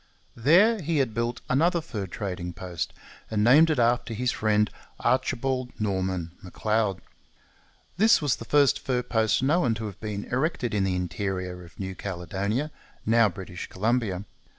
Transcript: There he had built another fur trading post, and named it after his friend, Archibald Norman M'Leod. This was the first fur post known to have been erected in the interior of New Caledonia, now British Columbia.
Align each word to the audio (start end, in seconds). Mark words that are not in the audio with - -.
There 0.35 0.81
he 0.81 0.97
had 0.97 1.13
built 1.13 1.41
another 1.47 1.79
fur 1.79 2.07
trading 2.07 2.53
post, 2.53 2.91
and 3.29 3.43
named 3.43 3.69
it 3.69 3.77
after 3.77 4.15
his 4.15 4.31
friend, 4.31 4.67
Archibald 4.99 5.79
Norman 5.79 6.31
M'Leod. 6.41 7.01
This 7.97 8.19
was 8.19 8.37
the 8.37 8.43
first 8.45 8.79
fur 8.79 9.03
post 9.03 9.43
known 9.43 9.75
to 9.75 9.85
have 9.85 9.99
been 9.99 10.23
erected 10.25 10.73
in 10.73 10.85
the 10.85 10.95
interior 10.95 11.63
of 11.63 11.79
New 11.79 11.93
Caledonia, 11.93 12.71
now 13.05 13.29
British 13.29 13.67
Columbia. 13.67 14.23